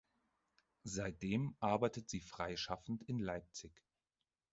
Seitdem 0.83 1.55
arbeitet 1.59 2.09
sie 2.09 2.21
freischaffend 2.21 3.03
in 3.03 3.19
Leipzig. 3.19 3.71